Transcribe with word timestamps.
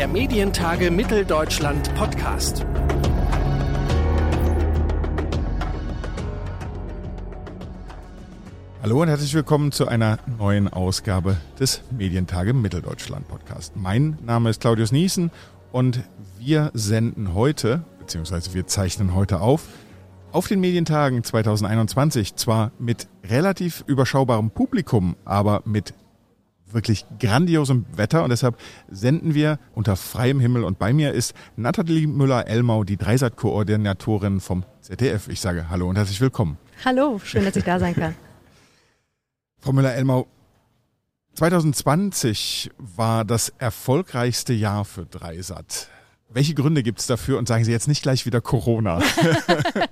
der 0.00 0.08
Medientage 0.08 0.90
Mitteldeutschland 0.90 1.94
Podcast. 1.94 2.64
Hallo 8.82 9.02
und 9.02 9.08
herzlich 9.08 9.34
willkommen 9.34 9.72
zu 9.72 9.88
einer 9.88 10.18
neuen 10.38 10.68
Ausgabe 10.68 11.36
des 11.58 11.82
Medientage 11.90 12.54
Mitteldeutschland 12.54 13.28
Podcast. 13.28 13.76
Mein 13.76 14.16
Name 14.24 14.48
ist 14.48 14.62
Claudius 14.62 14.90
Niesen 14.90 15.30
und 15.70 16.00
wir 16.38 16.70
senden 16.72 17.34
heute, 17.34 17.84
beziehungsweise 17.98 18.54
wir 18.54 18.66
zeichnen 18.66 19.14
heute 19.14 19.42
auf, 19.42 19.66
auf 20.32 20.48
den 20.48 20.60
Medientagen 20.60 21.22
2021 21.22 22.36
zwar 22.36 22.72
mit 22.78 23.06
relativ 23.28 23.84
überschaubarem 23.86 24.50
Publikum, 24.50 25.16
aber 25.26 25.60
mit 25.66 25.92
wirklich 26.72 27.04
grandiosem 27.18 27.86
Wetter 27.94 28.24
und 28.24 28.30
deshalb 28.30 28.56
senden 28.90 29.34
wir 29.34 29.58
unter 29.74 29.96
freiem 29.96 30.40
Himmel 30.40 30.64
und 30.64 30.78
bei 30.78 30.92
mir 30.92 31.12
ist 31.12 31.34
Nathalie 31.56 32.06
Müller-Elmau, 32.06 32.84
die 32.84 32.96
Dreisat-Koordinatorin 32.96 34.40
vom 34.40 34.64
ZDF. 34.80 35.28
Ich 35.28 35.40
sage 35.40 35.70
Hallo 35.70 35.88
und 35.88 35.96
herzlich 35.96 36.20
willkommen. 36.20 36.58
Hallo, 36.84 37.20
schön, 37.22 37.44
dass 37.44 37.56
ich 37.56 37.64
da 37.64 37.78
sein 37.78 37.94
kann. 37.94 38.14
Frau 39.58 39.72
Müller-Elmau, 39.72 40.26
2020 41.34 42.70
war 42.78 43.24
das 43.24 43.52
erfolgreichste 43.58 44.52
Jahr 44.52 44.84
für 44.84 45.06
Dreisat. 45.06 45.88
Welche 46.32 46.54
Gründe 46.54 46.82
gibt 46.82 47.00
es 47.00 47.06
dafür? 47.06 47.38
Und 47.38 47.48
sagen 47.48 47.64
Sie 47.64 47.72
jetzt 47.72 47.88
nicht 47.88 48.02
gleich 48.02 48.24
wieder 48.24 48.40
Corona. 48.40 49.00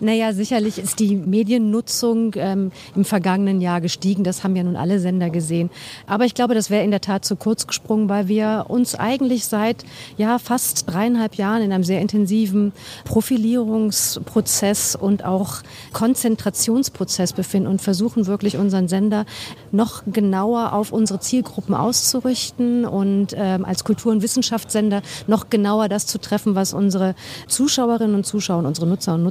Naja, 0.00 0.32
sicherlich 0.32 0.78
ist 0.78 0.98
die 0.98 1.14
Mediennutzung 1.16 2.32
ähm, 2.36 2.72
im 2.96 3.04
vergangenen 3.04 3.60
Jahr 3.60 3.82
gestiegen. 3.82 4.24
Das 4.24 4.42
haben 4.42 4.56
ja 4.56 4.62
nun 4.62 4.76
alle 4.76 4.98
Sender 4.98 5.28
gesehen. 5.28 5.68
Aber 6.06 6.24
ich 6.24 6.34
glaube, 6.34 6.54
das 6.54 6.70
wäre 6.70 6.84
in 6.84 6.90
der 6.90 7.02
Tat 7.02 7.24
zu 7.24 7.36
kurz 7.36 7.66
gesprungen, 7.66 8.08
weil 8.08 8.26
wir 8.26 8.66
uns 8.68 8.94
eigentlich 8.94 9.44
seit 9.44 9.84
ja, 10.16 10.38
fast 10.38 10.90
dreieinhalb 10.90 11.34
Jahren 11.34 11.62
in 11.62 11.72
einem 11.72 11.84
sehr 11.84 12.00
intensiven 12.00 12.72
Profilierungsprozess 13.04 14.96
und 14.96 15.24
auch 15.24 15.56
Konzentrationsprozess 15.92 17.34
befinden 17.34 17.68
und 17.68 17.82
versuchen 17.82 18.26
wirklich 18.26 18.56
unseren 18.56 18.88
Sender 18.88 19.26
noch 19.70 20.02
genauer 20.06 20.72
auf 20.72 20.92
unsere 20.92 21.20
Zielgruppen 21.20 21.74
auszurichten 21.74 22.86
und 22.86 23.34
ähm, 23.36 23.64
als 23.66 23.84
Kultur- 23.84 24.12
und 24.12 24.22
Wissenschaftssender 24.22 25.02
noch 25.26 25.50
genauer 25.50 25.88
das 25.88 26.06
zu 26.06 26.18
treffen, 26.18 26.54
was 26.54 26.72
unsere 26.72 27.14
Zuschauerinnen 27.48 28.14
und 28.14 28.24
Zuschauer, 28.24 28.64
unsere 28.64 28.86
Nutzer 28.86 29.14
und 29.14 29.22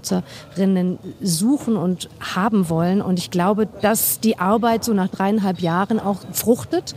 Nutzerinnen 0.59 0.99
suchen 1.21 1.77
und 1.77 2.09
haben 2.19 2.69
wollen. 2.69 3.01
Und 3.01 3.19
ich 3.19 3.31
glaube, 3.31 3.67
dass 3.81 4.19
die 4.19 4.37
Arbeit 4.39 4.83
so 4.83 4.93
nach 4.93 5.07
dreieinhalb 5.07 5.59
Jahren 5.59 5.99
auch 5.99 6.17
fruchtet. 6.33 6.95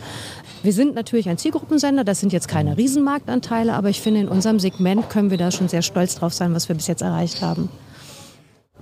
Wir 0.63 0.73
sind 0.73 0.95
natürlich 0.95 1.29
ein 1.29 1.39
Zielgruppensender, 1.39 2.05
das 2.05 2.21
sind 2.21 2.33
jetzt 2.33 2.47
keine 2.47 2.77
Riesenmarktanteile, 2.77 3.73
aber 3.73 3.89
ich 3.89 4.01
finde, 4.01 4.21
in 4.21 4.29
unserem 4.29 4.61
Segment 4.61 5.11
können 5.11 5.31
wir 5.31 5.39
da 5.39 5.51
schon 5.51 5.69
sehr 5.69 5.83
stolz 5.83 6.15
drauf 6.15 6.33
sein, 6.33 6.55
was 6.55 6.69
wir 6.69 6.77
bis 6.77 6.87
jetzt 6.87 7.03
erreicht 7.03 7.43
haben. 7.43 7.69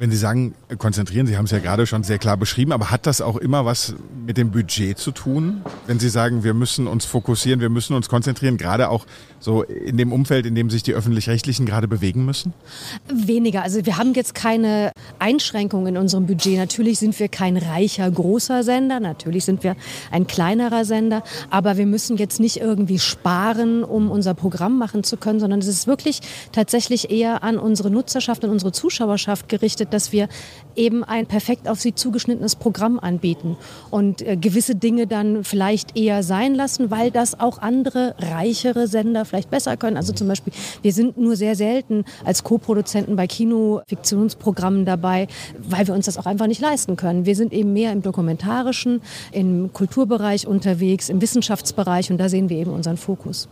Wenn 0.01 0.11
Sie 0.11 0.17
sagen, 0.17 0.55
konzentrieren, 0.79 1.27
Sie 1.27 1.37
haben 1.37 1.45
es 1.45 1.51
ja 1.51 1.59
gerade 1.59 1.87
schon 1.87 2.05
sehr 2.05 2.17
klar 2.17 2.39
beschrieben, 2.39 2.73
aber 2.73 2.91
hat 2.91 3.07
das 3.07 3.21
auch 3.21 3.37
immer 3.37 3.67
was 3.67 3.95
mit 4.27 4.39
dem 4.39 4.51
Budget 4.51 4.97
zu 4.97 5.11
tun? 5.11 5.61
Wenn 5.87 5.99
Sie 5.99 6.09
sagen, 6.09 6.43
wir 6.43 6.55
müssen 6.55 6.87
uns 6.87 7.05
fokussieren, 7.05 7.61
wir 7.61 7.69
müssen 7.69 7.95
uns 7.95 8.09
konzentrieren, 8.09 8.57
gerade 8.57 8.89
auch 8.89 9.05
so 9.41 9.63
in 9.63 9.99
dem 9.99 10.13
Umfeld, 10.13 10.47
in 10.47 10.55
dem 10.55 10.71
sich 10.71 10.83
die 10.83 10.95
öffentlich-rechtlichen 10.95 11.67
gerade 11.67 11.87
bewegen 11.87 12.25
müssen? 12.25 12.55
Weniger. 13.13 13.63
Also 13.63 13.85
wir 13.85 13.99
haben 13.99 14.15
jetzt 14.15 14.35
keine 14.35 14.93
Einschränkungen 15.19 15.89
in 15.89 15.97
unserem 15.99 16.27
Budget. 16.27 16.57
Natürlich 16.57 16.99
sind 16.99 17.19
wir 17.19 17.29
kein 17.29 17.59
reicher, 17.59 18.11
großer 18.11 18.63
Sender, 18.63 19.01
natürlich 19.01 19.45
sind 19.45 19.63
wir 19.63 19.77
ein 20.11 20.27
kleinerer 20.27 20.87
Sender, 20.87 21.23
aber 21.51 21.77
wir 21.77 21.87
müssen 21.87 22.17
jetzt 22.17 22.41
nicht 22.41 22.57
irgendwie 22.59 22.99
sparen, 22.99 23.85
um 23.85 24.11
unser 24.11 24.33
Programm 24.33 24.79
machen 24.79 25.05
zu 25.05 25.19
können, 25.19 25.41
sondern 25.41 25.61
es 25.61 25.67
ist 25.67 25.87
wirklich 25.87 26.21
tatsächlich 26.53 27.11
eher 27.11 27.43
an 27.43 27.59
unsere 27.59 27.91
Nutzerschaft 27.91 28.45
und 28.45 28.51
unsere 28.51 28.73
Zuschauerschaft 28.73 29.51
gerichtet, 29.51 29.90
dass 29.91 30.13
wir 30.13 30.29
eben 30.77 31.05
ein 31.05 31.27
perfekt 31.27 31.69
auf 31.69 31.81
sie 31.81 31.95
zugeschnittenes 31.95 32.57
Programm 32.57 32.99
anbieten 32.99 33.57
und 33.91 34.23
äh, 34.23 34.37
gewisse 34.37 34.75
Dinge 34.75 35.07
dann 35.07 35.45
vielleicht 35.45 35.97
eher 35.97 36.23
sein 36.23 36.55
lassen, 36.55 36.91
weil 36.91 37.11
das 37.11 37.39
auch 37.39 37.59
andere 37.59 38.15
reichere 38.19 38.87
Sender 38.87 39.25
vielleicht 39.25 39.51
besser 39.51 39.77
können. 39.77 39.97
Also 39.97 40.13
zum 40.13 40.29
Beispiel, 40.29 40.53
wir 40.83 40.93
sind 40.93 41.19
nur 41.19 41.37
sehr 41.37 41.57
selten 41.57 42.05
als 42.25 42.45
Co-Produzenten 42.45 43.17
bei 43.17 43.27
Kinofiktionsprogrammen 43.27 44.85
dabei, 44.85 45.29
weil 45.59 45.87
wir 45.87 45.95
uns 45.95 46.07
das 46.07 46.19
auch 46.19 46.27
einfach 46.27 46.47
nicht 46.47 46.61
leisten 46.61 46.97
können. 46.97 47.27
Wir 47.27 47.37
sind 47.37 47.53
eben 47.53 47.73
mehr 47.73 47.93
im 47.93 48.03
dokumentarischen, 48.03 49.03
im 49.33 49.73
Kulturbereich 49.73 50.47
unterwegs, 50.47 51.09
im 51.09 51.21
Wissenschaftsbereich 51.21 52.11
und 52.11 52.19
da 52.19 52.29
sehen 52.29 52.49
wir 52.49 52.57
eben 52.57 52.73
unseren 52.73 52.97
Fokus. 52.97 53.49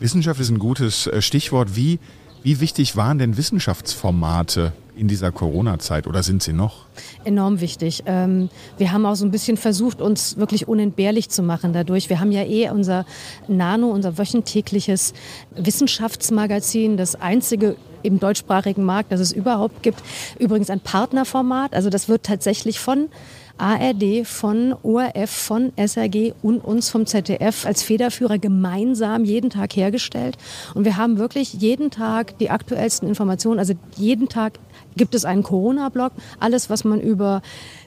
Wissenschaft 0.00 0.40
ist 0.40 0.50
ein 0.50 0.58
gutes 0.58 1.06
äh, 1.06 1.22
Stichwort. 1.22 1.76
Wie, 1.76 2.00
wie 2.42 2.60
wichtig 2.60 2.96
waren 2.96 3.18
denn 3.18 3.36
Wissenschaftsformate 3.36 4.72
in 4.96 5.08
dieser 5.08 5.32
Corona-Zeit 5.32 6.06
oder 6.06 6.22
sind 6.22 6.42
sie 6.42 6.52
noch? 6.52 6.86
Enorm 7.24 7.60
wichtig. 7.60 8.02
Ähm, 8.06 8.50
wir 8.78 8.92
haben 8.92 9.06
auch 9.06 9.14
so 9.14 9.24
ein 9.24 9.30
bisschen 9.30 9.56
versucht, 9.56 10.00
uns 10.00 10.36
wirklich 10.36 10.68
unentbehrlich 10.68 11.28
zu 11.30 11.42
machen 11.42 11.72
dadurch. 11.72 12.10
Wir 12.10 12.20
haben 12.20 12.32
ja 12.32 12.44
eh 12.44 12.70
unser 12.70 13.06
Nano, 13.48 13.90
unser 13.90 14.18
wöchentliches 14.18 15.14
Wissenschaftsmagazin, 15.54 16.96
das 16.96 17.14
einzige 17.14 17.76
im 18.02 18.18
deutschsprachigen 18.18 18.84
Markt, 18.84 19.12
das 19.12 19.20
es 19.20 19.32
überhaupt 19.32 19.82
gibt. 19.82 20.02
Übrigens 20.38 20.70
ein 20.70 20.80
Partnerformat. 20.80 21.74
Also 21.74 21.88
das 21.88 22.08
wird 22.08 22.24
tatsächlich 22.24 22.80
von 22.80 23.08
ARD, 23.62 24.26
von 24.26 24.74
ORF, 24.82 25.30
von 25.30 25.72
SRG 25.76 26.32
und 26.42 26.64
uns 26.64 26.90
vom 26.90 27.06
ZDF 27.06 27.64
als 27.64 27.84
Federführer 27.84 28.38
gemeinsam 28.38 29.24
jeden 29.24 29.50
Tag 29.50 29.76
hergestellt. 29.76 30.36
Und 30.74 30.84
wir 30.84 30.96
haben 30.96 31.18
wirklich 31.18 31.54
jeden 31.54 31.90
Tag 31.92 32.36
die 32.38 32.50
aktuellsten 32.50 33.08
Informationen, 33.08 33.60
also 33.60 33.74
jeden 33.96 34.28
Tag 34.28 34.58
gibt 34.96 35.14
es 35.14 35.24
einen 35.24 35.44
Corona-Blog, 35.44 36.12
alles, 36.40 36.70
was 36.70 36.82
man 36.82 37.00
über 37.00 37.40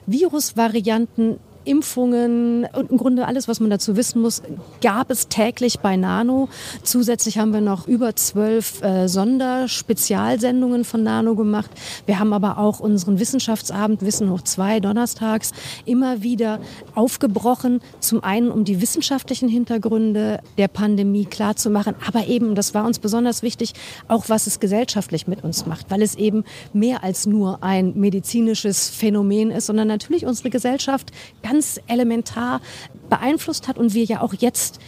Virusvarianten 0.06 1.38
Impfungen 1.66 2.66
und 2.72 2.90
im 2.90 2.96
Grunde 2.96 3.26
alles, 3.26 3.48
was 3.48 3.60
man 3.60 3.70
dazu 3.70 3.96
wissen 3.96 4.22
muss, 4.22 4.42
gab 4.80 5.10
es 5.10 5.28
täglich 5.28 5.80
bei 5.80 5.96
Nano. 5.96 6.48
Zusätzlich 6.82 7.38
haben 7.38 7.52
wir 7.52 7.60
noch 7.60 7.86
über 7.88 8.14
zwölf 8.16 8.82
äh, 8.82 9.08
Sonderspezialsendungen 9.08 10.84
von 10.84 11.02
Nano 11.02 11.34
gemacht. 11.34 11.70
Wir 12.06 12.18
haben 12.18 12.32
aber 12.32 12.58
auch 12.58 12.80
unseren 12.80 13.18
Wissenschaftsabend 13.18 14.02
Wissen 14.02 14.30
hoch 14.30 14.42
zwei 14.42 14.80
donnerstags 14.80 15.52
immer 15.84 16.22
wieder 16.22 16.60
aufgebrochen. 16.94 17.80
Zum 18.00 18.22
einen, 18.22 18.50
um 18.50 18.64
die 18.64 18.80
wissenschaftlichen 18.80 19.48
Hintergründe 19.48 20.40
der 20.58 20.68
Pandemie 20.68 21.24
klarzumachen, 21.24 21.94
aber 22.06 22.26
eben, 22.26 22.54
das 22.54 22.74
war 22.74 22.84
uns 22.84 22.98
besonders 22.98 23.42
wichtig, 23.42 23.72
auch 24.08 24.28
was 24.28 24.46
es 24.46 24.60
gesellschaftlich 24.60 25.26
mit 25.26 25.44
uns 25.44 25.66
macht, 25.66 25.90
weil 25.90 26.02
es 26.02 26.14
eben 26.14 26.44
mehr 26.72 27.02
als 27.02 27.26
nur 27.26 27.62
ein 27.62 27.92
medizinisches 27.96 28.88
Phänomen 28.88 29.50
ist, 29.50 29.66
sondern 29.66 29.88
natürlich 29.88 30.26
unsere 30.26 30.50
Gesellschaft 30.50 31.12
ganz 31.42 31.55
ganz 31.56 31.80
elementar 31.86 32.60
beeinflusst 33.08 33.66
hat 33.66 33.78
und 33.78 33.94
wir 33.94 34.04
ja 34.04 34.20
auch 34.20 34.34
jetzt 34.34 34.78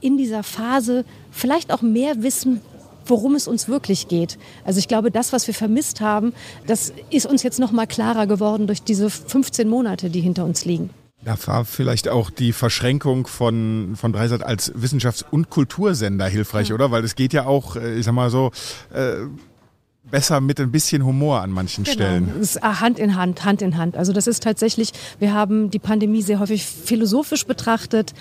in 0.00 0.16
dieser 0.16 0.44
Phase 0.44 1.04
vielleicht 1.32 1.72
auch 1.72 1.82
mehr 1.82 2.22
wissen, 2.22 2.60
worum 3.06 3.34
es 3.34 3.48
uns 3.48 3.66
wirklich 3.66 4.06
geht. 4.06 4.38
Also 4.64 4.78
ich 4.78 4.86
glaube, 4.86 5.10
das, 5.10 5.32
was 5.32 5.48
wir 5.48 5.54
vermisst 5.54 6.00
haben, 6.00 6.32
das 6.66 6.92
ist 7.10 7.26
uns 7.26 7.42
jetzt 7.42 7.58
noch 7.58 7.72
mal 7.72 7.86
klarer 7.86 8.28
geworden 8.28 8.68
durch 8.68 8.82
diese 8.82 9.10
15 9.10 9.68
Monate, 9.68 10.10
die 10.10 10.20
hinter 10.20 10.44
uns 10.44 10.64
liegen. 10.64 10.90
Da 11.24 11.36
war 11.46 11.64
vielleicht 11.64 12.08
auch 12.08 12.30
die 12.30 12.52
Verschränkung 12.52 13.26
von, 13.26 13.94
von 13.96 14.12
Dreisat 14.12 14.44
als 14.44 14.72
Wissenschafts- 14.74 15.24
und 15.28 15.50
Kultursender 15.50 16.28
hilfreich, 16.28 16.68
ja. 16.68 16.76
oder? 16.76 16.92
Weil 16.92 17.02
es 17.02 17.16
geht 17.16 17.32
ja 17.32 17.46
auch, 17.46 17.74
äh, 17.74 17.98
ich 17.98 18.04
sag 18.04 18.12
mal 18.12 18.30
so, 18.30 18.52
äh, 18.94 19.26
besser 20.10 20.40
mit 20.40 20.60
ein 20.60 20.70
bisschen 20.70 21.04
Humor 21.04 21.40
an 21.40 21.50
manchen 21.50 21.84
genau. 21.84 21.94
Stellen. 21.94 22.32
Es 22.40 22.56
ist 22.56 22.62
Hand 22.62 22.98
in 22.98 23.16
Hand, 23.16 23.44
Hand 23.44 23.62
in 23.62 23.76
Hand. 23.76 23.96
Also 23.96 24.12
das 24.12 24.26
ist 24.26 24.42
tatsächlich, 24.42 24.92
wir 25.18 25.32
haben 25.32 25.70
die 25.70 25.78
Pandemie 25.78 26.22
sehr 26.22 26.38
häufig 26.38 26.64
philosophisch 26.64 27.46
betrachtet. 27.46 28.14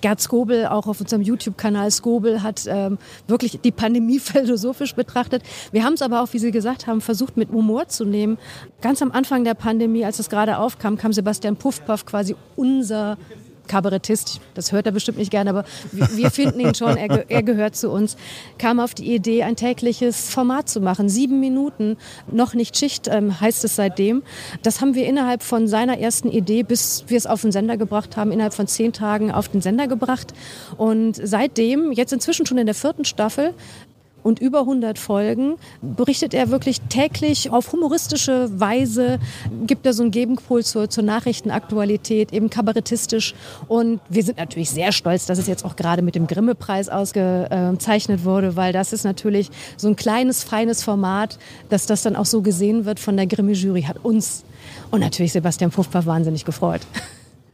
Gerd 0.00 0.20
Skobel, 0.20 0.66
auch 0.66 0.86
auf 0.86 1.00
unserem 1.00 1.22
YouTube-Kanal 1.22 1.90
Skobel, 1.90 2.42
hat 2.42 2.64
ähm, 2.66 2.98
wirklich 3.26 3.60
die 3.62 3.72
Pandemie 3.72 4.18
philosophisch 4.20 4.94
betrachtet. 4.94 5.42
Wir 5.72 5.84
haben 5.84 5.94
es 5.94 6.02
aber 6.02 6.22
auch, 6.22 6.32
wie 6.32 6.38
Sie 6.38 6.50
gesagt 6.50 6.86
haben, 6.86 7.00
versucht 7.00 7.36
mit 7.36 7.50
Humor 7.50 7.88
zu 7.88 8.04
nehmen. 8.04 8.38
Ganz 8.80 9.02
am 9.02 9.12
Anfang 9.12 9.44
der 9.44 9.54
Pandemie, 9.54 10.04
als 10.04 10.18
es 10.18 10.28
gerade 10.28 10.58
aufkam, 10.58 10.96
kam 10.96 11.12
Sebastian 11.12 11.56
Puffpaff 11.56 12.06
quasi 12.06 12.36
unser 12.56 13.16
Kabarettist, 13.66 14.40
das 14.54 14.72
hört 14.72 14.86
er 14.86 14.92
bestimmt 14.92 15.18
nicht 15.18 15.30
gerne, 15.30 15.50
aber 15.50 15.64
wir, 15.92 16.30
finden 16.30 16.60
ihn 16.60 16.74
schon, 16.74 16.96
er, 16.96 17.30
er, 17.30 17.42
gehört 17.42 17.76
zu 17.76 17.90
uns, 17.90 18.16
kam 18.58 18.80
auf 18.80 18.94
die 18.94 19.14
Idee, 19.14 19.42
ein 19.42 19.56
tägliches 19.56 20.30
Format 20.30 20.68
zu 20.68 20.80
machen. 20.80 21.08
Sieben 21.08 21.40
Minuten, 21.40 21.96
noch 22.30 22.54
nicht 22.54 22.76
Schicht 22.76 23.08
ähm, 23.08 23.40
heißt 23.40 23.64
es 23.64 23.76
seitdem. 23.76 24.22
Das 24.62 24.80
haben 24.80 24.94
wir 24.94 25.06
innerhalb 25.06 25.42
von 25.42 25.68
seiner 25.68 25.98
ersten 25.98 26.30
Idee, 26.30 26.62
bis 26.62 27.04
wir 27.08 27.16
es 27.16 27.26
auf 27.26 27.42
den 27.42 27.52
Sender 27.52 27.76
gebracht 27.76 28.16
haben, 28.16 28.32
innerhalb 28.32 28.54
von 28.54 28.66
zehn 28.66 28.92
Tagen 28.92 29.30
auf 29.30 29.48
den 29.48 29.60
Sender 29.60 29.86
gebracht. 29.86 30.32
Und 30.76 31.20
seitdem, 31.22 31.92
jetzt 31.92 32.12
inzwischen 32.12 32.46
schon 32.46 32.58
in 32.58 32.66
der 32.66 32.74
vierten 32.74 33.04
Staffel, 33.04 33.54
und 34.22 34.38
über 34.38 34.60
100 34.60 34.98
Folgen 34.98 35.56
berichtet 35.82 36.34
er 36.34 36.50
wirklich 36.50 36.80
täglich 36.82 37.50
auf 37.50 37.72
humoristische 37.72 38.48
Weise, 38.58 39.18
gibt 39.66 39.86
er 39.86 39.92
so 39.92 40.02
einen 40.02 40.10
Gegenpol 40.10 40.64
zur, 40.64 40.90
zur 40.90 41.04
Nachrichtenaktualität, 41.04 42.32
eben 42.32 42.50
kabarettistisch. 42.50 43.34
Und 43.68 44.00
wir 44.08 44.22
sind 44.22 44.38
natürlich 44.38 44.70
sehr 44.70 44.92
stolz, 44.92 45.26
dass 45.26 45.38
es 45.38 45.46
jetzt 45.46 45.64
auch 45.64 45.76
gerade 45.76 46.02
mit 46.02 46.14
dem 46.14 46.26
Grimme-Preis 46.26 46.88
ausgezeichnet 46.88 48.24
wurde, 48.24 48.56
weil 48.56 48.72
das 48.72 48.92
ist 48.92 49.04
natürlich 49.04 49.50
so 49.76 49.88
ein 49.88 49.96
kleines, 49.96 50.44
feines 50.44 50.82
Format, 50.82 51.38
dass 51.68 51.86
das 51.86 52.02
dann 52.02 52.16
auch 52.16 52.26
so 52.26 52.42
gesehen 52.42 52.84
wird 52.84 53.00
von 53.00 53.16
der 53.16 53.26
Grimme-Jury, 53.26 53.82
hat 53.82 54.04
uns 54.04 54.44
und 54.90 55.00
natürlich 55.00 55.32
Sebastian 55.32 55.70
Puffpaff 55.70 56.06
wahnsinnig 56.06 56.44
gefreut. 56.44 56.82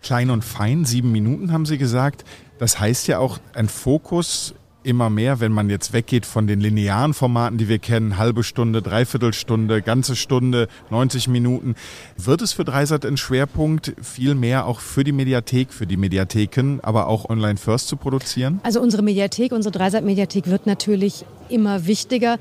Klein 0.03 0.31
und 0.31 0.45
fein, 0.45 0.85
sieben 0.85 1.13
Minuten 1.13 1.53
haben 1.53 1.67
Sie 1.67 1.79
gesagt. 1.79 2.25
Das 2.59 2.79
heißt 2.79 3.09
ja 3.09 3.19
auch 3.19 3.39
ein 3.55 3.69
Fokus 3.69 4.55
immer 4.87 5.11
mehr, 5.11 5.41
wenn 5.41 5.53
man 5.53 5.69
jetzt 5.69 5.93
weggeht 5.93 6.25
von 6.25 6.47
den 6.47 6.61
linearen 6.61 7.13
Formaten, 7.13 7.59
die 7.59 7.69
wir 7.69 7.79
kennen, 7.79 8.17
halbe 8.17 8.45
Stunde, 8.45 8.81
Dreiviertelstunde, 8.81 9.83
ganze 9.83 10.17
Stunde, 10.17 10.69
90 10.91 11.29
Minuten, 11.29 11.75
wird 12.17 12.41
es 12.41 12.53
für 12.53 12.65
Dreisat 12.65 13.05
ein 13.05 13.17
Schwerpunkt, 13.17 13.95
viel 14.01 14.35
mehr 14.35 14.67
auch 14.67 14.81
für 14.81 15.05
die 15.05 15.13
Mediathek, 15.13 15.73
für 15.73 15.87
die 15.87 15.97
Mediatheken, 15.97 16.79
aber 16.83 17.09
auch 17.09 17.29
Online 17.29 17.57
First 17.57 17.89
zu 17.89 17.97
produzieren? 17.97 18.61
Also 18.63 18.81
unsere 18.81 19.03
Mediathek, 19.03 19.53
unsere 19.53 19.73
Dreisat-Mediathek 19.73 20.47
wird 20.47 20.67
natürlich 20.67 21.25
immer 21.49 21.87
wichtiger. 21.87 22.39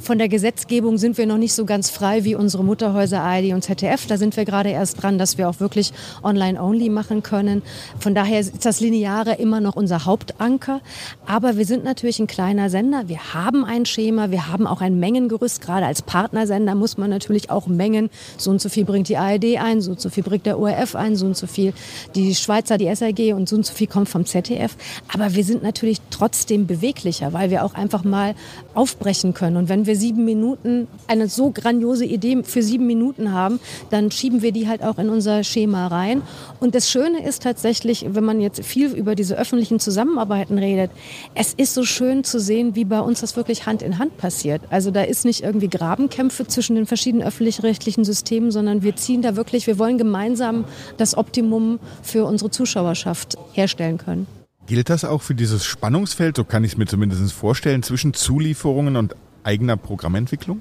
Von 0.00 0.18
der 0.18 0.28
Gesetzgebung 0.28 0.98
sind 0.98 1.18
wir 1.18 1.26
noch 1.26 1.38
nicht 1.38 1.54
so 1.54 1.64
ganz 1.64 1.90
frei 1.90 2.22
wie 2.24 2.34
unsere 2.34 2.62
Mutterhäuser 2.62 3.22
ARD 3.22 3.52
und 3.54 3.62
ZDF. 3.62 4.06
Da 4.06 4.18
sind 4.18 4.36
wir 4.36 4.44
gerade 4.44 4.68
erst 4.68 5.02
dran, 5.02 5.18
dass 5.18 5.38
wir 5.38 5.48
auch 5.48 5.58
wirklich 5.58 5.92
online-only 6.22 6.90
machen 6.90 7.22
können. 7.22 7.62
Von 7.98 8.14
daher 8.14 8.40
ist 8.40 8.64
das 8.64 8.80
Lineare 8.80 9.34
immer 9.34 9.60
noch 9.60 9.74
unser 9.74 10.04
Hauptanker. 10.04 10.80
Aber 11.26 11.56
wir 11.56 11.64
sind 11.64 11.82
natürlich 11.82 12.20
ein 12.20 12.26
kleiner 12.26 12.68
Sender. 12.70 13.08
Wir 13.08 13.34
haben 13.34 13.64
ein 13.64 13.86
Schema, 13.86 14.30
wir 14.30 14.48
haben 14.48 14.66
auch 14.66 14.80
ein 14.80 15.00
Mengengerüst. 15.00 15.60
Gerade 15.60 15.86
als 15.86 16.02
Partnersender 16.02 16.74
muss 16.74 16.98
man 16.98 17.10
natürlich 17.10 17.50
auch 17.50 17.66
Mengen. 17.66 18.10
So 18.36 18.50
und 18.50 18.60
so 18.60 18.68
viel 18.68 18.84
bringt 18.84 19.08
die 19.08 19.16
ARD 19.16 19.56
ein, 19.56 19.80
so 19.80 19.92
und 19.92 20.00
so 20.00 20.10
viel 20.10 20.22
bringt 20.22 20.46
der 20.46 20.58
ORF 20.60 20.94
ein, 20.94 21.16
so 21.16 21.26
und 21.26 21.36
so 21.36 21.46
viel 21.46 21.72
die 22.14 22.34
Schweizer, 22.34 22.76
die 22.76 22.86
SRG 22.94 23.32
und 23.32 23.48
so 23.48 23.56
und 23.56 23.64
so 23.64 23.72
viel 23.72 23.86
kommt 23.86 24.08
vom 24.08 24.26
ZDF. 24.26 24.76
Aber 25.12 25.34
wir 25.34 25.42
sind 25.42 25.62
natürlich 25.62 26.00
trotzdem 26.10 26.66
beweglicher, 26.66 27.32
weil 27.32 27.50
wir 27.50 27.64
auch 27.64 27.74
einfach 27.74 28.04
mal 28.04 28.34
aufbrechen 28.74 29.32
können. 29.32 29.56
Und 29.56 29.68
wenn 29.68 29.85
wir 29.86 29.96
sieben 29.96 30.24
Minuten, 30.24 30.88
eine 31.06 31.28
so 31.28 31.50
grandiose 31.50 32.04
Idee 32.04 32.42
für 32.42 32.62
sieben 32.62 32.86
Minuten 32.86 33.32
haben, 33.32 33.60
dann 33.90 34.10
schieben 34.10 34.42
wir 34.42 34.52
die 34.52 34.68
halt 34.68 34.82
auch 34.82 34.98
in 34.98 35.08
unser 35.08 35.44
Schema 35.44 35.86
rein. 35.86 36.22
Und 36.60 36.74
das 36.74 36.90
Schöne 36.90 37.26
ist 37.26 37.42
tatsächlich, 37.42 38.06
wenn 38.08 38.24
man 38.24 38.40
jetzt 38.40 38.64
viel 38.64 38.92
über 38.92 39.14
diese 39.14 39.36
öffentlichen 39.36 39.80
Zusammenarbeiten 39.80 40.58
redet, 40.58 40.90
es 41.34 41.54
ist 41.54 41.74
so 41.74 41.84
schön 41.84 42.24
zu 42.24 42.40
sehen, 42.40 42.74
wie 42.74 42.84
bei 42.84 43.00
uns 43.00 43.20
das 43.20 43.36
wirklich 43.36 43.66
Hand 43.66 43.82
in 43.82 43.98
Hand 43.98 44.16
passiert. 44.16 44.62
Also 44.70 44.90
da 44.90 45.02
ist 45.02 45.24
nicht 45.24 45.42
irgendwie 45.42 45.68
Grabenkämpfe 45.68 46.46
zwischen 46.46 46.76
den 46.76 46.86
verschiedenen 46.86 47.26
öffentlich-rechtlichen 47.26 48.04
Systemen, 48.04 48.50
sondern 48.50 48.82
wir 48.82 48.96
ziehen 48.96 49.22
da 49.22 49.36
wirklich, 49.36 49.66
wir 49.66 49.78
wollen 49.78 49.98
gemeinsam 49.98 50.64
das 50.96 51.16
Optimum 51.16 51.78
für 52.02 52.24
unsere 52.24 52.50
Zuschauerschaft 52.50 53.36
herstellen 53.52 53.98
können. 53.98 54.26
Gilt 54.66 54.90
das 54.90 55.04
auch 55.04 55.22
für 55.22 55.34
dieses 55.34 55.64
Spannungsfeld, 55.64 56.36
so 56.36 56.44
kann 56.44 56.64
ich 56.64 56.72
es 56.72 56.76
mir 56.76 56.86
zumindest 56.86 57.32
vorstellen, 57.32 57.84
zwischen 57.84 58.14
Zulieferungen 58.14 58.96
und 58.96 59.14
eigener 59.46 59.76
Programmentwicklung? 59.76 60.60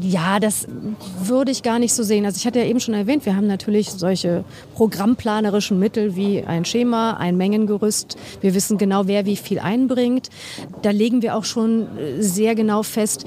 Ja, 0.00 0.40
das 0.40 0.66
würde 1.22 1.52
ich 1.52 1.62
gar 1.62 1.78
nicht 1.78 1.94
so 1.94 2.02
sehen. 2.02 2.26
Also 2.26 2.38
ich 2.38 2.46
hatte 2.46 2.58
ja 2.58 2.64
eben 2.64 2.80
schon 2.80 2.94
erwähnt, 2.94 3.26
wir 3.26 3.36
haben 3.36 3.46
natürlich 3.46 3.90
solche 3.90 4.44
programmplanerischen 4.74 5.78
Mittel 5.78 6.16
wie 6.16 6.42
ein 6.42 6.64
Schema, 6.64 7.12
ein 7.12 7.36
Mengengerüst. 7.36 8.16
Wir 8.40 8.54
wissen 8.54 8.76
genau, 8.76 9.06
wer 9.06 9.24
wie 9.24 9.36
viel 9.36 9.60
einbringt. 9.60 10.30
Da 10.82 10.90
legen 10.90 11.22
wir 11.22 11.36
auch 11.36 11.44
schon 11.44 11.86
sehr 12.18 12.56
genau 12.56 12.82
fest, 12.82 13.24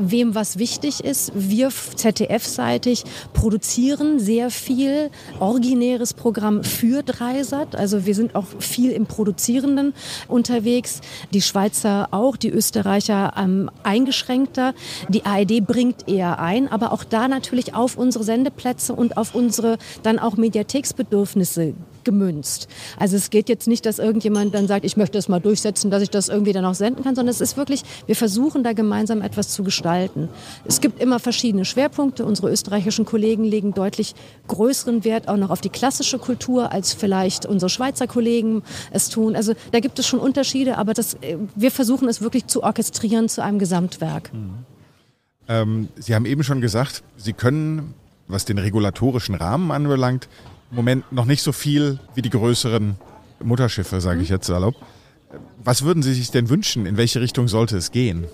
wem 0.00 0.34
was 0.34 0.58
wichtig 0.58 1.04
ist. 1.04 1.32
Wir 1.34 1.70
ZDF-seitig 1.70 3.04
produzieren 3.32 4.18
sehr 4.18 4.50
viel 4.50 5.10
originäres 5.38 6.14
Programm 6.14 6.64
für 6.64 7.02
Dreisat. 7.02 7.76
Also 7.76 8.06
wir 8.06 8.14
sind 8.14 8.34
auch 8.34 8.46
viel 8.58 8.92
im 8.92 9.06
Produzierenden 9.06 9.94
unterwegs. 10.28 11.00
Die 11.32 11.42
Schweizer 11.42 12.08
auch, 12.10 12.36
die 12.36 12.50
Österreicher 12.50 13.34
ähm, 13.36 13.70
eingeschränkter. 13.82 14.74
Die 15.08 15.24
ARD 15.24 15.66
bringt 15.66 16.08
eher 16.08 16.38
ein, 16.38 16.70
aber 16.70 16.92
auch 16.92 17.04
da 17.04 17.28
natürlich 17.28 17.74
auf 17.74 17.96
unsere 17.96 18.24
Sendeplätze 18.24 18.94
und 18.94 19.16
auf 19.16 19.34
unsere 19.34 19.78
dann 20.02 20.18
auch 20.18 20.36
Mediatheksbedürfnisse 20.36 21.74
gemünzt. 22.04 22.68
Also 22.98 23.16
es 23.16 23.30
geht 23.30 23.48
jetzt 23.48 23.66
nicht, 23.68 23.86
dass 23.86 23.98
irgendjemand 23.98 24.54
dann 24.54 24.66
sagt, 24.66 24.84
ich 24.84 24.96
möchte 24.96 25.18
es 25.18 25.28
mal 25.28 25.40
durchsetzen, 25.40 25.90
dass 25.90 26.02
ich 26.02 26.10
das 26.10 26.28
irgendwie 26.28 26.52
dann 26.52 26.64
auch 26.64 26.74
senden 26.74 27.04
kann, 27.04 27.14
sondern 27.14 27.30
es 27.30 27.40
ist 27.40 27.56
wirklich, 27.56 27.82
wir 28.06 28.16
versuchen 28.16 28.62
da 28.62 28.72
gemeinsam 28.72 29.22
etwas 29.22 29.48
zu 29.48 29.64
gestalten. 29.64 30.28
Es 30.64 30.80
gibt 30.80 31.00
immer 31.00 31.18
verschiedene 31.18 31.64
Schwerpunkte. 31.64 32.24
Unsere 32.24 32.50
österreichischen 32.50 33.04
Kollegen 33.04 33.44
legen 33.44 33.74
deutlich 33.74 34.14
größeren 34.48 35.04
Wert 35.04 35.28
auch 35.28 35.36
noch 35.36 35.50
auf 35.50 35.60
die 35.60 35.68
klassische 35.68 36.18
Kultur, 36.18 36.72
als 36.72 36.92
vielleicht 36.92 37.46
unsere 37.46 37.70
Schweizer 37.70 38.06
Kollegen 38.06 38.62
es 38.90 39.08
tun. 39.08 39.36
Also 39.36 39.54
da 39.72 39.80
gibt 39.80 39.98
es 39.98 40.06
schon 40.06 40.20
Unterschiede, 40.20 40.78
aber 40.78 40.94
das, 40.94 41.14
äh, 41.14 41.36
wir 41.54 41.70
versuchen 41.70 42.08
es 42.08 42.20
wirklich 42.20 42.46
zu 42.46 42.62
orchestrieren 42.62 43.28
zu 43.28 43.42
einem 43.42 43.58
Gesamtwerk. 43.58 44.32
Mhm. 44.32 44.64
Ähm, 45.48 45.88
Sie 45.96 46.14
haben 46.14 46.26
eben 46.26 46.44
schon 46.44 46.60
gesagt, 46.60 47.02
Sie 47.16 47.32
können, 47.32 47.94
was 48.28 48.44
den 48.44 48.58
regulatorischen 48.58 49.34
Rahmen 49.34 49.72
anbelangt, 49.72 50.28
im 50.70 50.76
Moment 50.76 51.12
noch 51.12 51.24
nicht 51.24 51.42
so 51.42 51.52
viel 51.52 51.98
wie 52.14 52.22
die 52.22 52.30
größeren 52.30 52.96
Mutterschiffe, 53.42 54.00
sage 54.00 54.22
ich 54.22 54.28
mhm. 54.28 54.36
jetzt 54.36 54.46
salopp. 54.46 54.76
Was 55.62 55.82
würden 55.82 56.02
Sie 56.02 56.14
sich 56.14 56.30
denn 56.30 56.48
wünschen? 56.48 56.86
In 56.86 56.96
welche 56.96 57.20
Richtung 57.20 57.48
sollte 57.48 57.76
es 57.76 57.92
gehen? 57.92 58.26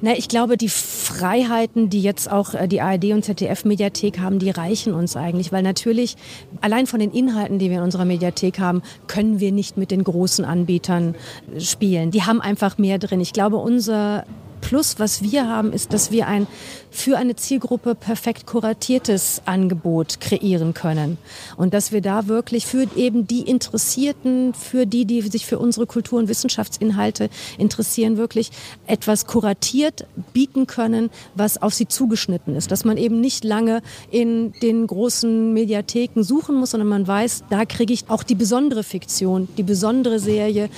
Na, 0.00 0.16
ich 0.16 0.28
glaube, 0.28 0.56
die 0.56 0.68
Freiheiten, 0.68 1.90
die 1.90 2.00
jetzt 2.00 2.30
auch 2.30 2.54
äh, 2.54 2.68
die 2.68 2.80
ARD 2.80 3.06
und 3.06 3.24
ZDF-Mediathek 3.24 4.20
haben, 4.20 4.38
die 4.38 4.50
reichen 4.50 4.94
uns 4.94 5.16
eigentlich. 5.16 5.50
Weil 5.50 5.64
natürlich, 5.64 6.14
allein 6.60 6.86
von 6.86 7.00
den 7.00 7.10
Inhalten, 7.10 7.58
die 7.58 7.68
wir 7.68 7.78
in 7.78 7.82
unserer 7.82 8.04
Mediathek 8.04 8.60
haben, 8.60 8.82
können 9.08 9.40
wir 9.40 9.50
nicht 9.50 9.76
mit 9.76 9.90
den 9.90 10.04
großen 10.04 10.44
Anbietern 10.44 11.16
spielen. 11.58 12.12
Die 12.12 12.22
haben 12.22 12.40
einfach 12.40 12.78
mehr 12.78 12.98
drin. 12.98 13.20
Ich 13.20 13.32
glaube, 13.32 13.56
unser 13.56 14.24
Plus, 14.60 14.98
was 14.98 15.22
wir 15.22 15.48
haben, 15.48 15.72
ist, 15.72 15.92
dass 15.92 16.10
wir 16.10 16.26
ein 16.26 16.46
für 16.90 17.18
eine 17.18 17.36
Zielgruppe 17.36 17.94
perfekt 17.94 18.46
kuratiertes 18.46 19.42
Angebot 19.44 20.20
kreieren 20.20 20.74
können. 20.74 21.18
Und 21.56 21.74
dass 21.74 21.92
wir 21.92 22.00
da 22.00 22.28
wirklich 22.28 22.66
für 22.66 22.86
eben 22.96 23.26
die 23.26 23.42
Interessierten, 23.42 24.54
für 24.54 24.86
die, 24.86 25.04
die 25.04 25.22
sich 25.22 25.46
für 25.46 25.58
unsere 25.58 25.86
Kultur- 25.86 26.18
und 26.18 26.28
Wissenschaftsinhalte 26.28 27.28
interessieren, 27.58 28.16
wirklich 28.16 28.50
etwas 28.86 29.26
kuratiert 29.26 30.06
bieten 30.32 30.66
können, 30.66 31.10
was 31.34 31.60
auf 31.60 31.74
sie 31.74 31.88
zugeschnitten 31.88 32.56
ist. 32.56 32.70
Dass 32.70 32.84
man 32.84 32.96
eben 32.96 33.20
nicht 33.20 33.44
lange 33.44 33.82
in 34.10 34.52
den 34.62 34.86
großen 34.86 35.52
Mediatheken 35.52 36.22
suchen 36.22 36.56
muss, 36.56 36.70
sondern 36.70 36.88
man 36.88 37.06
weiß, 37.06 37.44
da 37.50 37.64
kriege 37.64 37.92
ich 37.92 38.08
auch 38.08 38.22
die 38.22 38.34
besondere 38.34 38.82
Fiktion, 38.82 39.48
die 39.56 39.62
besondere 39.62 40.18
Serie, 40.18 40.70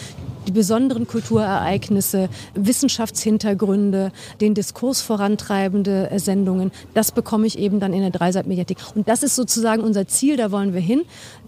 die 0.50 0.54
besonderen 0.54 1.07
Kulturereignisse, 1.07 2.28
Wissenschaftshintergründe, 2.54 4.11
den 4.40 4.54
Diskurs 4.54 5.00
vorantreibende 5.00 6.11
äh, 6.11 6.19
Sendungen, 6.19 6.73
das 6.92 7.12
bekomme 7.12 7.47
ich 7.47 7.57
eben 7.57 7.78
dann 7.78 7.92
in 7.92 8.00
der 8.00 8.11
Dreisat-Mediathek. 8.11 8.78
Und 8.97 9.09
das 9.09 9.23
ist 9.23 9.37
sozusagen 9.37 9.83
unser 9.83 10.09
Ziel, 10.09 10.37
da 10.37 10.50
wollen 10.50 10.75
wir 10.75 10.80
hin. 10.80 11.02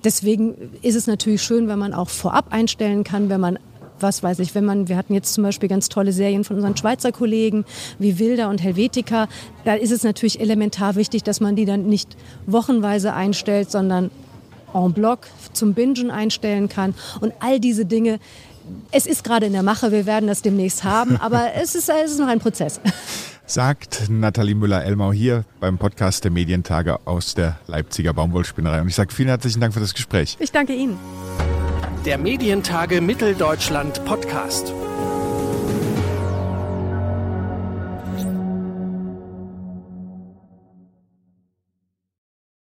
Deswegen 0.05 0.55
ist 0.83 0.95
es 0.95 1.09
natürlich 1.09 1.43
schön, 1.43 1.67
wenn 1.67 1.81
man 1.81 1.95
auch 1.95 2.09
vorab 2.09 2.53
einstellen 2.53 3.03
kann, 3.03 3.29
wenn 3.29 3.41
man 3.41 3.59
was 3.99 4.21
weiß 4.25 4.41
ich, 4.41 4.57
wenn 4.57 4.65
man, 4.65 4.89
wir 4.89 4.97
hatten 4.97 5.15
jetzt 5.15 5.33
zum 5.33 5.45
Beispiel 5.45 5.69
ganz 5.69 5.89
tolle 5.89 6.11
Serien 6.11 6.43
von 6.43 6.57
unseren 6.57 6.77
Schweizer 6.77 7.13
Kollegen 7.13 7.65
wie 8.01 8.19
Wilda 8.19 8.51
und 8.51 8.61
Helvetica, 8.61 9.29
da 9.65 9.75
ist 9.75 9.93
es 9.93 10.03
natürlich 10.03 10.41
elementar 10.41 10.97
wichtig, 10.97 11.23
dass 11.23 11.41
man 11.41 11.55
die 11.55 11.67
dann 11.67 11.87
nicht 11.87 12.17
wochenweise 12.47 13.15
einstellt, 13.15 13.71
sondern 13.71 14.11
en 14.75 14.93
bloc 14.93 15.21
zum 15.53 15.75
Bingen 15.75 16.11
einstellen 16.11 16.69
kann. 16.69 16.95
Und 17.21 17.33
all 17.41 17.61
diese 17.61 17.85
Dinge, 17.85 18.19
es 18.91 19.07
ist 19.07 19.25
gerade 19.25 19.47
in 19.47 19.53
der 19.53 19.63
Mache, 19.63 19.93
wir 19.93 20.07
werden 20.07 20.27
das 20.27 20.43
demnächst 20.43 20.85
haben, 20.85 21.17
aber 21.17 21.55
es 21.61 21.75
ist, 21.75 21.89
es 21.89 22.13
ist 22.13 22.19
noch 22.21 22.29
ein 22.29 22.41
Prozess. 22.41 22.81
Sagt 23.47 24.09
Nathalie 24.09 24.55
Müller-Elmau 24.55 25.13
hier 25.13 25.45
beim 25.61 25.77
Podcast 25.77 26.25
der 26.25 26.31
Medientage 26.31 26.99
aus 27.07 27.35
der 27.35 27.59
Leipziger 27.67 28.15
Baumwollspinnerei. 28.15 28.81
Und 28.81 28.89
ich 28.89 28.95
sage 28.95 29.13
vielen 29.13 29.29
herzlichen 29.29 29.61
Dank 29.61 29.75
für 29.75 29.81
das 29.81 29.95
Gespräch. 29.95 30.37
Ich 30.41 30.53
danke 30.53 30.75
Ihnen. 30.75 30.99
Der 32.07 32.19
Medientage 32.19 33.01
Mitteldeutschland 33.01 34.05
Podcast. 34.05 34.73